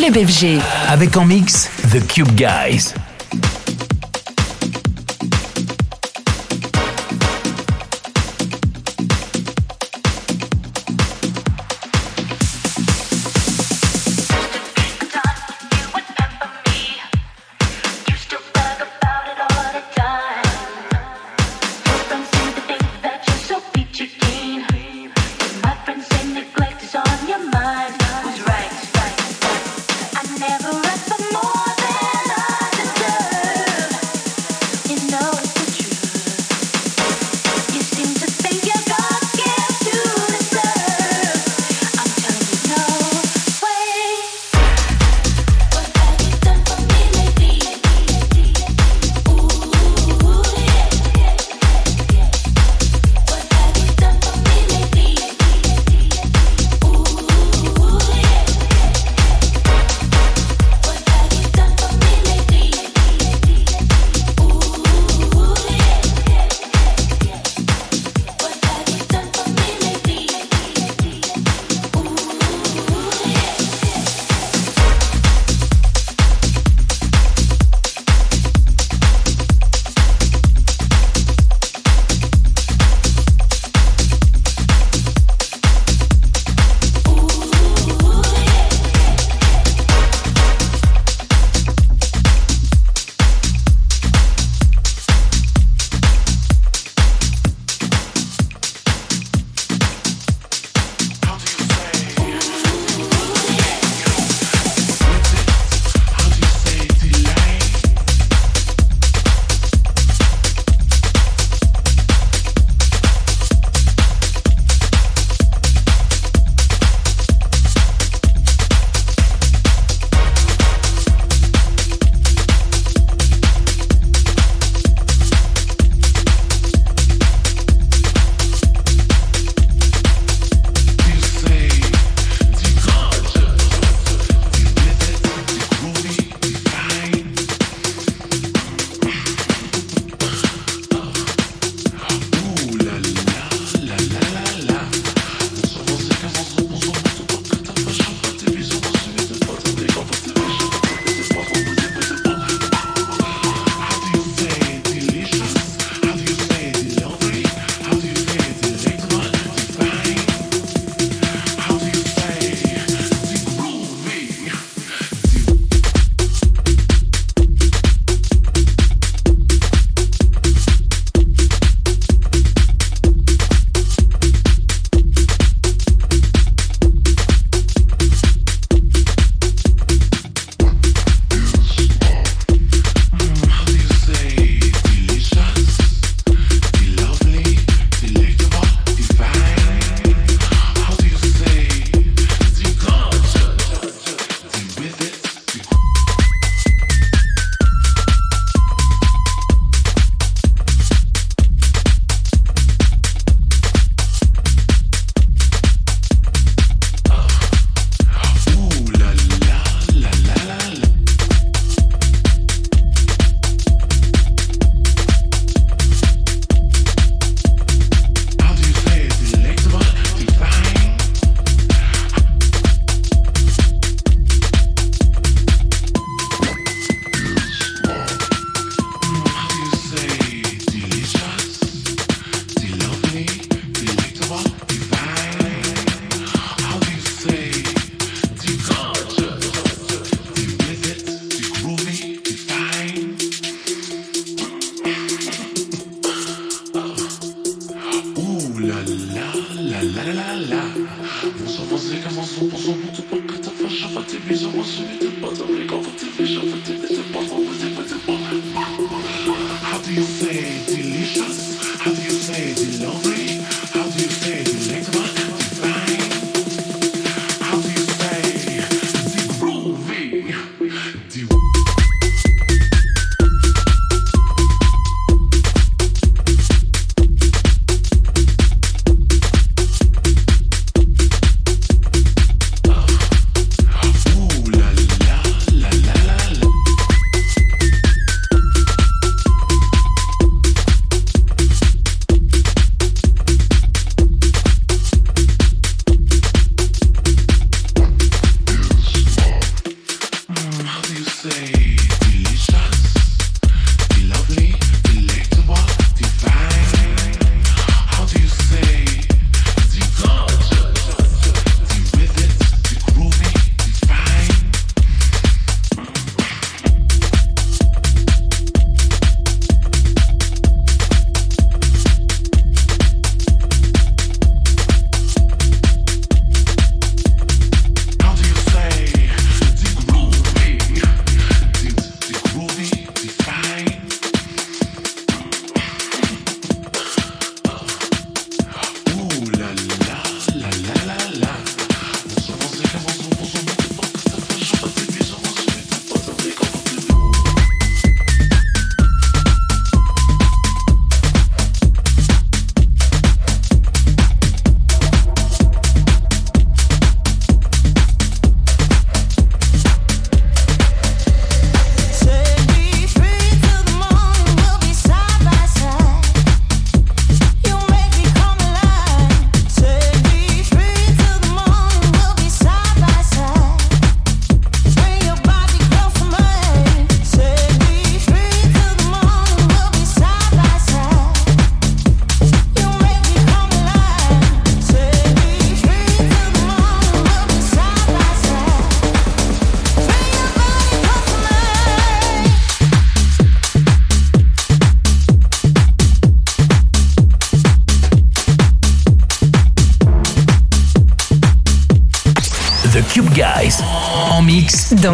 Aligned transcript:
Club 0.00 0.26
FG. 0.26 0.58
Avec 0.88 1.14
en 1.18 1.26
mix 1.26 1.68
The 1.92 2.06
Cube 2.06 2.34
Guys. 2.34 2.94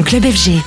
Club 0.07 0.25
FG. 0.25 0.66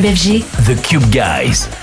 Club 0.00 0.06
FG, 0.06 0.42
The 0.66 0.74
Cube 0.82 1.12
Guys. 1.12 1.73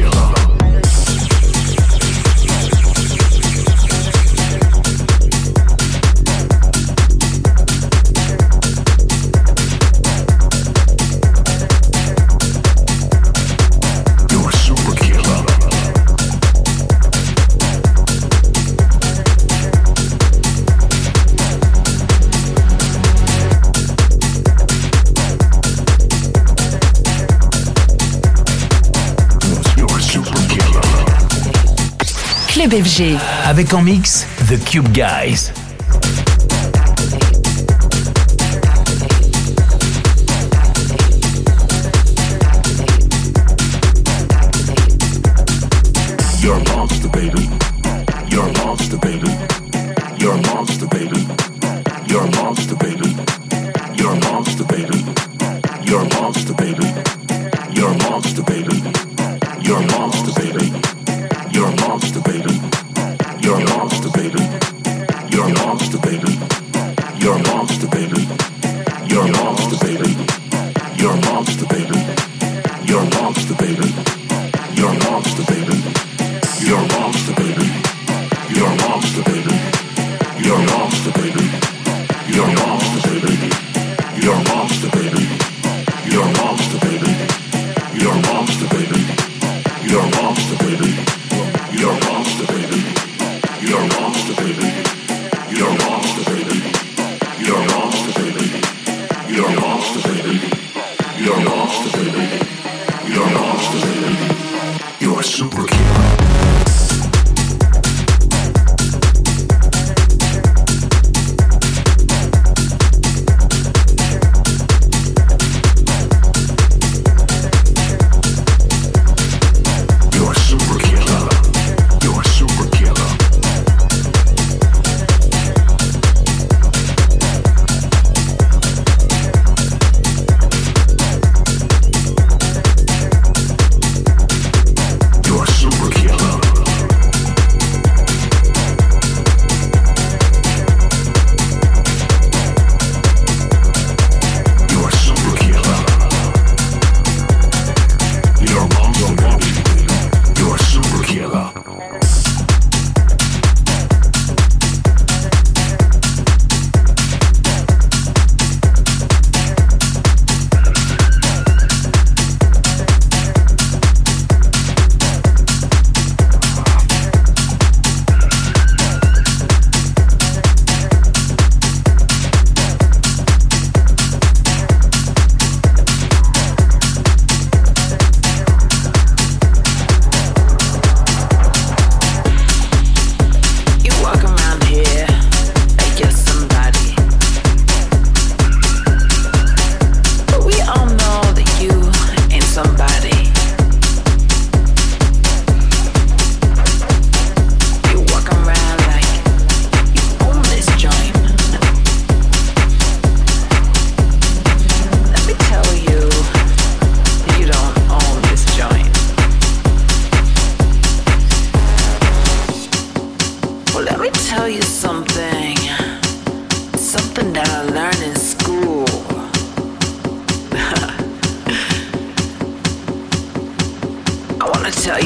killer. 0.00 0.39
FG. 32.72 33.16
Avec 33.46 33.74
en 33.74 33.82
mix 33.82 34.26
The 34.48 34.62
Cube 34.64 34.88
Guys. 34.92 35.52
Monster, 46.76 47.08
baby. 47.08 47.59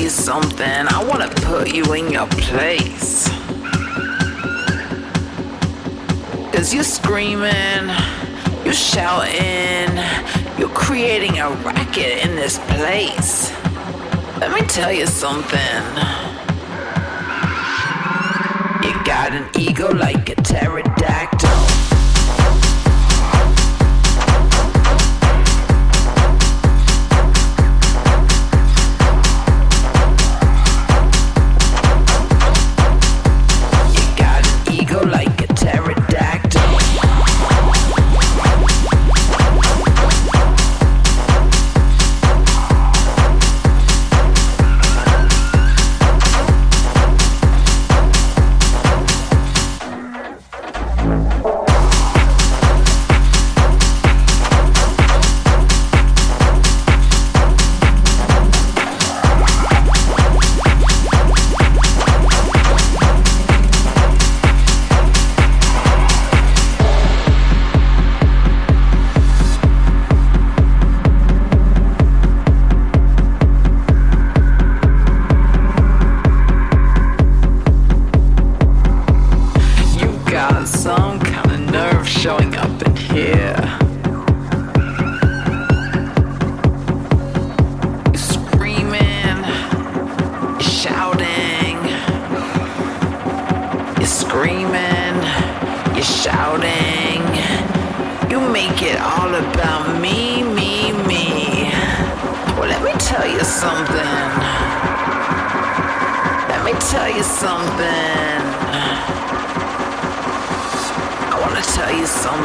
you 0.04 0.10
something. 0.10 0.68
I 0.68 1.02
want 1.02 1.22
to 1.22 1.42
put 1.46 1.74
you 1.74 1.94
in 1.94 2.12
your 2.12 2.26
place. 2.26 3.26
Cause 6.52 6.74
you're 6.74 6.84
screaming, 6.84 7.88
you're 8.66 8.74
shouting, 8.74 9.96
you're 10.58 10.68
creating 10.74 11.38
a 11.38 11.48
racket 11.64 12.22
in 12.22 12.36
this 12.36 12.58
place. 12.76 13.50
Let 14.40 14.52
me 14.52 14.60
tell 14.66 14.92
you 14.92 15.06
something. 15.06 15.84
You 18.84 18.92
got 19.06 19.32
an 19.32 19.48
ego 19.58 19.90
like 19.90 20.28
a 20.28 20.34
pterodactyl. 20.34 21.23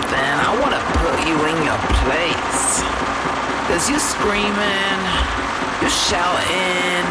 Something. 0.09 0.33
I 0.41 0.51
wanna 0.61 0.81
put 1.01 1.17
you 1.27 1.37
in 1.45 1.57
your 1.65 1.79
place. 2.01 2.81
Cause 3.69 3.89
you're 3.89 4.01
screaming, 4.01 5.01
you're 5.81 5.93
shouting, 6.09 7.05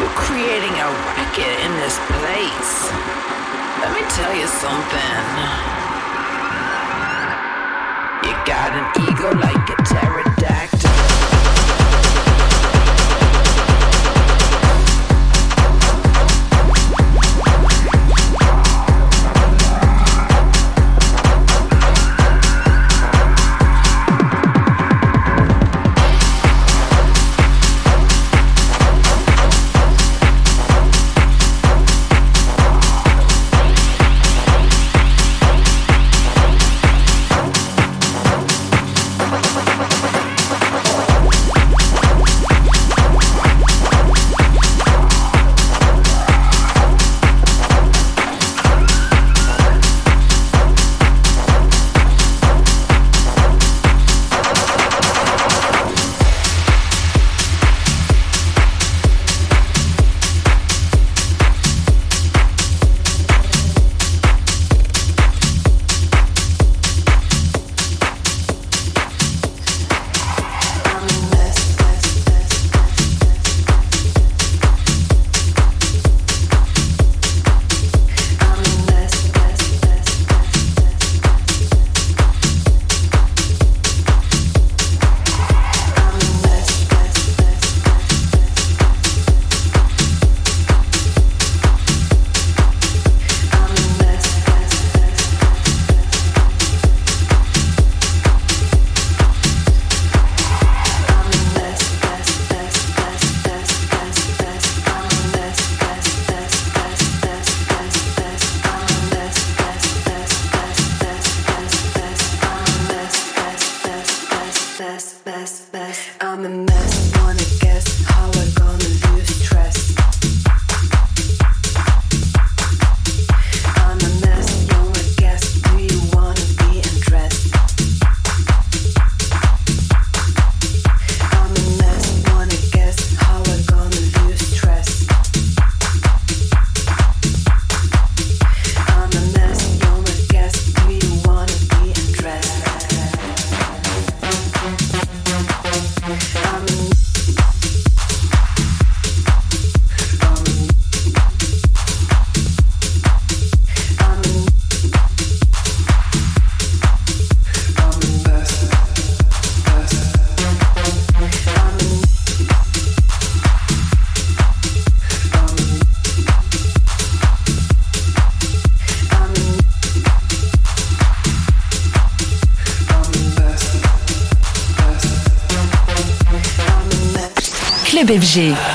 you're 0.00 0.16
creating 0.18 0.74
a 0.82 0.88
racket 1.14 1.56
in 1.62 1.72
this 1.78 1.98
place. 2.18 2.90
Let 3.80 3.94
me 3.94 4.02
tell 4.10 4.34
you 4.34 4.46
something. 4.46 5.24
You 8.26 8.34
got 8.44 8.72
an 8.74 8.86
ego 9.06 9.30
like 9.38 9.68
a 9.70 9.76
pterodactyl. 9.84 10.73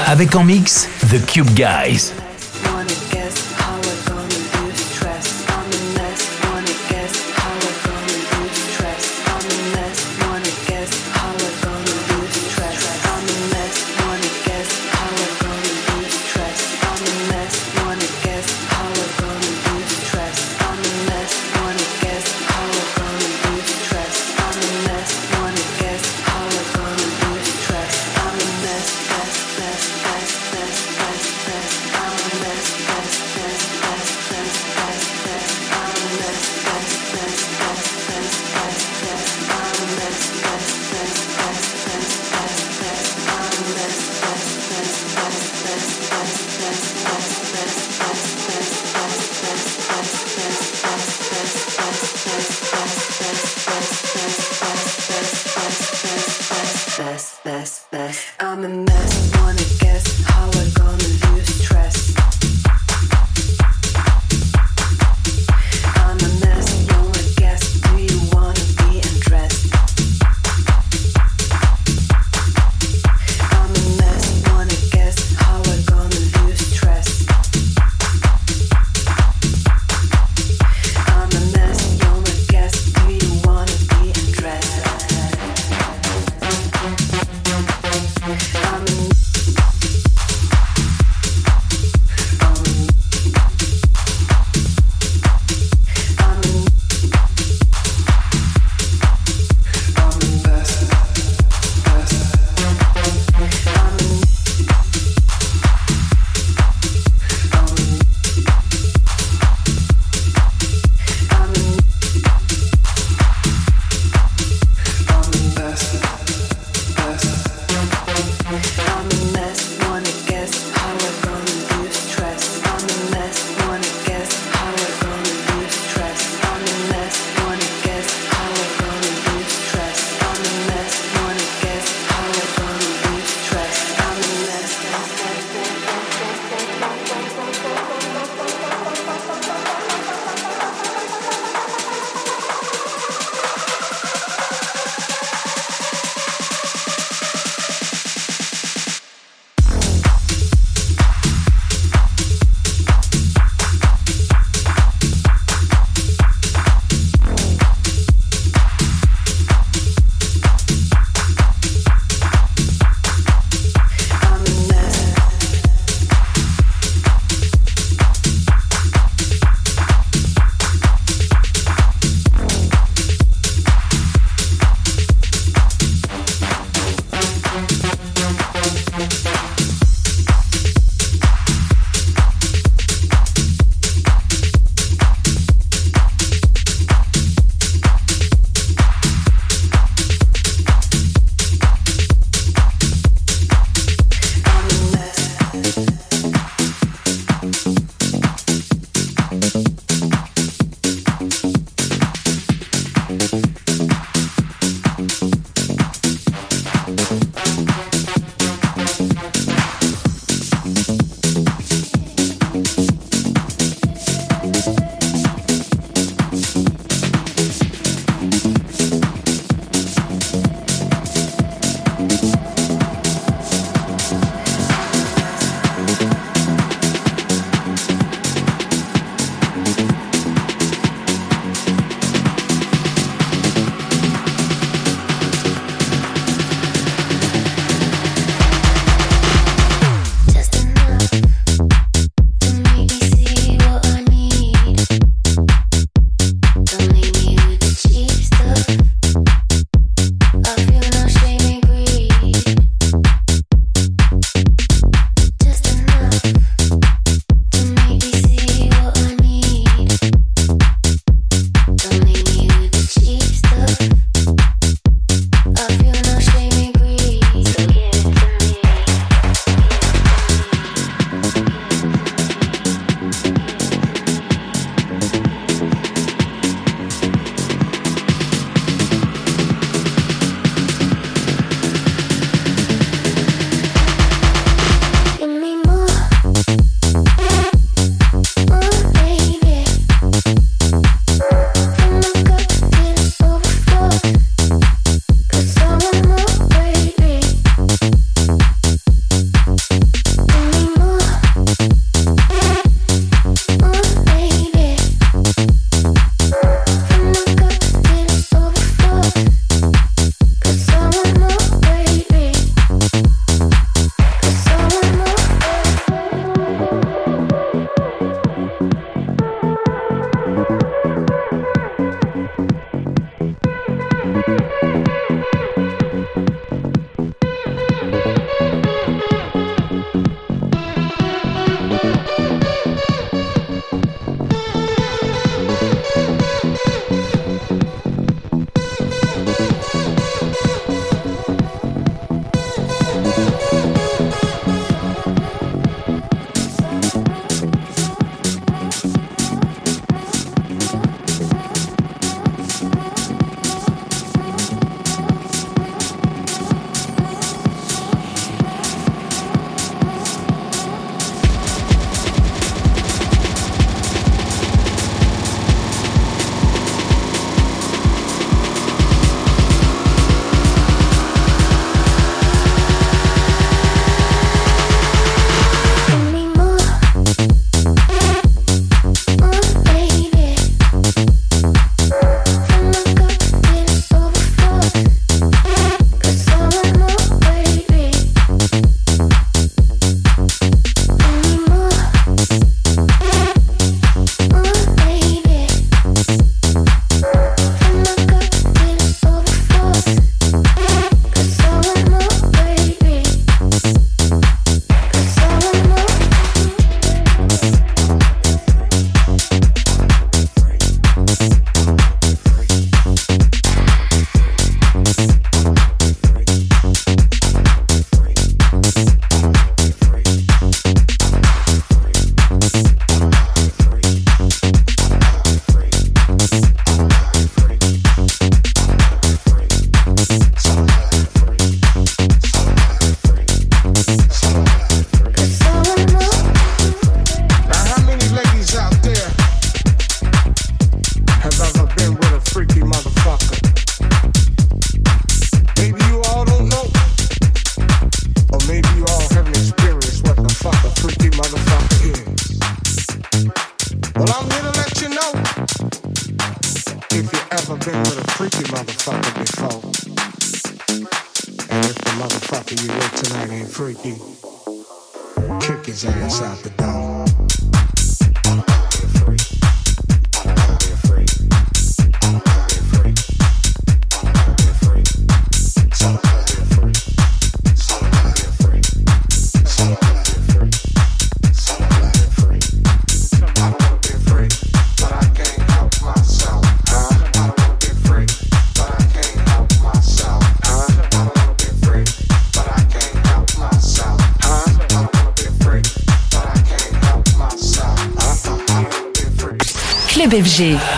Avec 0.07 0.35
en 0.35 0.43
mix 0.43 0.89
The 1.11 1.25
Cube 1.25 1.49
Guys. 1.53 2.11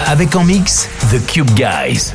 Avec 0.08 0.36
en 0.36 0.44
mix 0.44 0.90
The 1.10 1.26
Cube 1.26 1.52
Guys. 1.52 2.14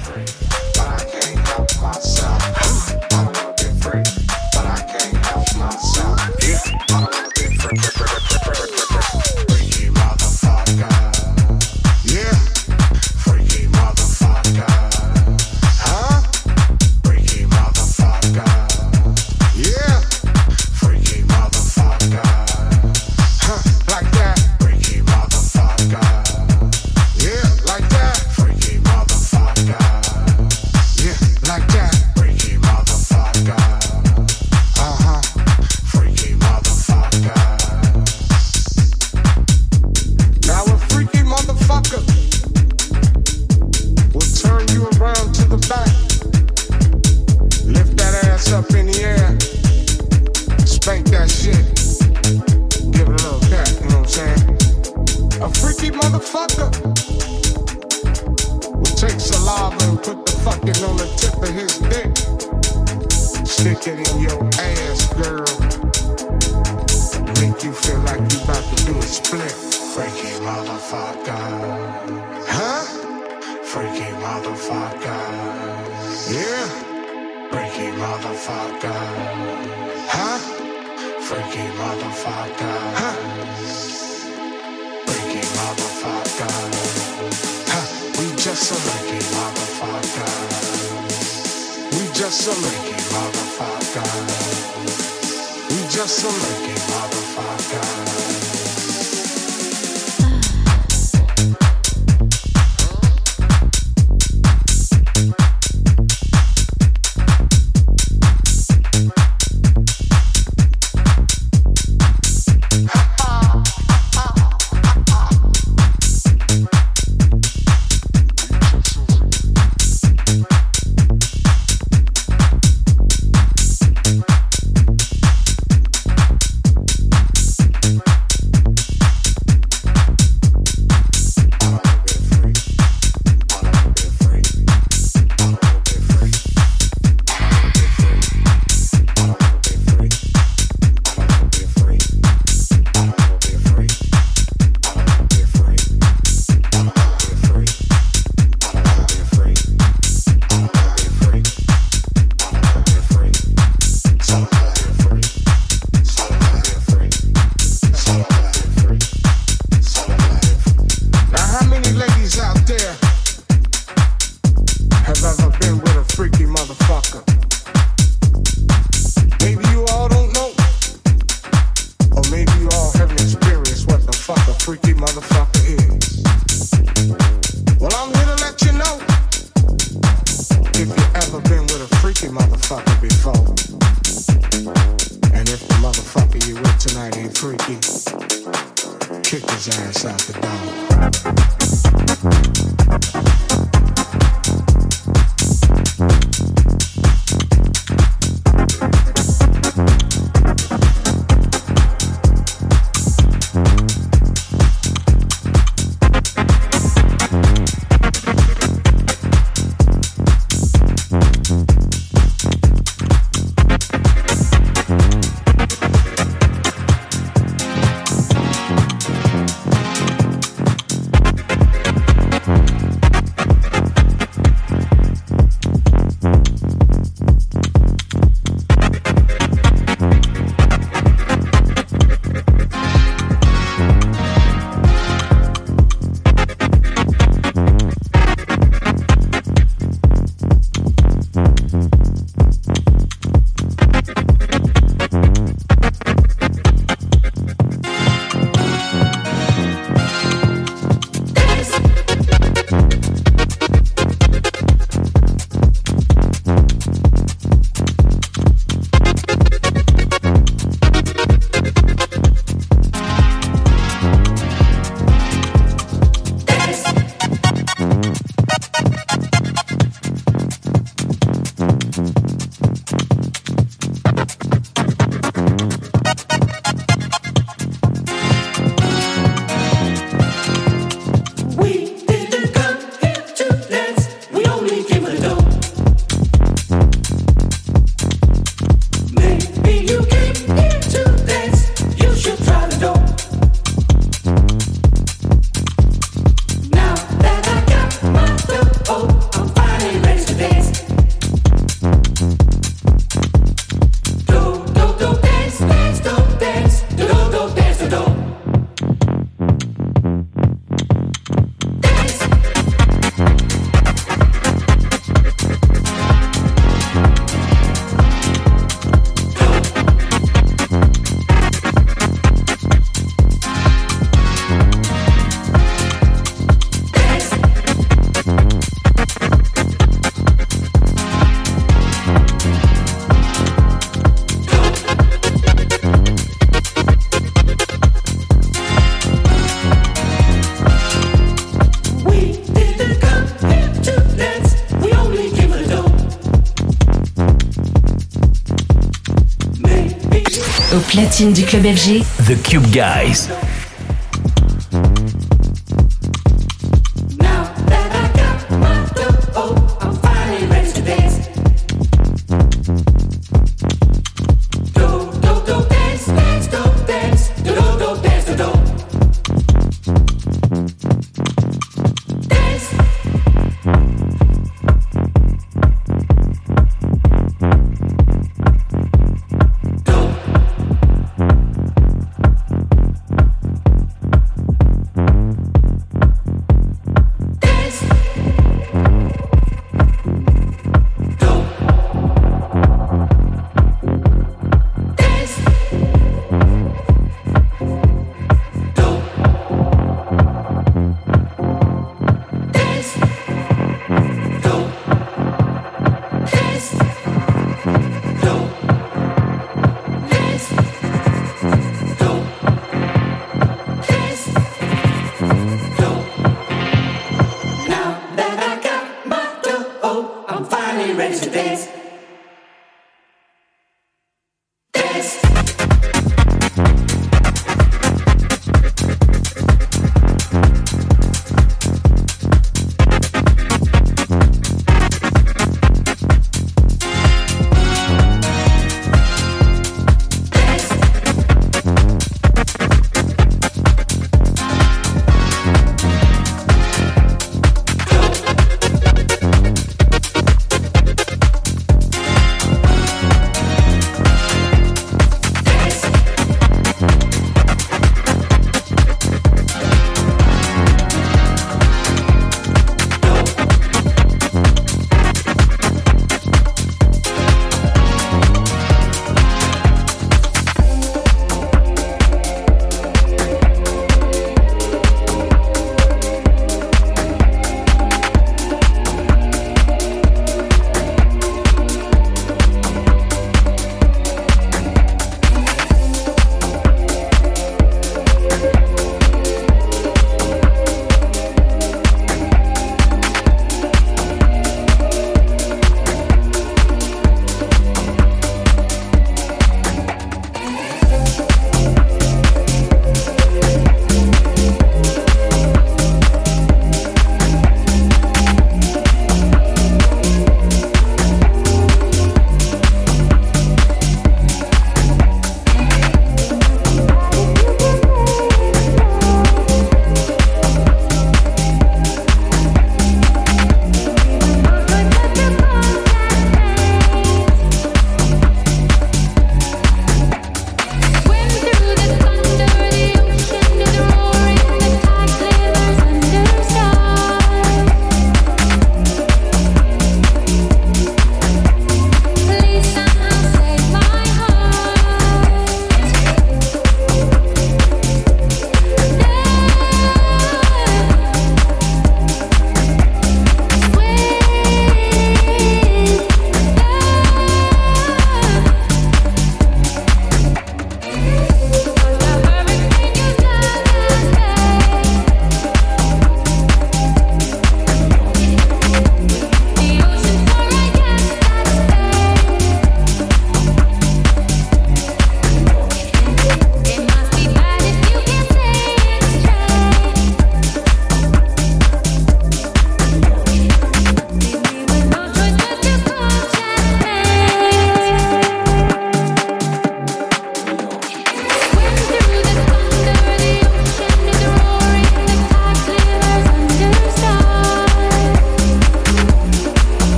Platine 351.17 351.33
du 351.33 351.45
club 351.47 351.65
FG. 351.65 352.03
The 352.27 352.37
Cube 352.43 352.67
Guys. 352.71 353.31